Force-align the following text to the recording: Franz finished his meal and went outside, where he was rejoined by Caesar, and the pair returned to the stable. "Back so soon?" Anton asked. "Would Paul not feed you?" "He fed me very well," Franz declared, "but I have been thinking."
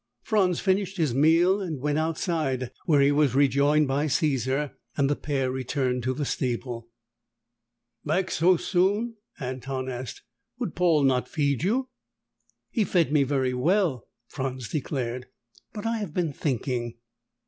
Franz 0.23 0.59
finished 0.59 0.97
his 0.97 1.13
meal 1.13 1.61
and 1.61 1.79
went 1.79 1.99
outside, 1.99 2.71
where 2.87 3.01
he 3.01 3.11
was 3.11 3.35
rejoined 3.35 3.87
by 3.87 4.07
Caesar, 4.07 4.75
and 4.97 5.07
the 5.07 5.15
pair 5.15 5.51
returned 5.51 6.01
to 6.01 6.15
the 6.15 6.25
stable. 6.25 6.89
"Back 8.03 8.31
so 8.31 8.57
soon?" 8.57 9.17
Anton 9.39 9.89
asked. 9.89 10.23
"Would 10.57 10.73
Paul 10.73 11.03
not 11.03 11.29
feed 11.29 11.61
you?" 11.61 11.89
"He 12.71 12.83
fed 12.83 13.11
me 13.11 13.21
very 13.21 13.53
well," 13.53 14.07
Franz 14.25 14.69
declared, 14.69 15.27
"but 15.71 15.85
I 15.85 15.97
have 15.99 16.15
been 16.15 16.33
thinking." 16.33 16.95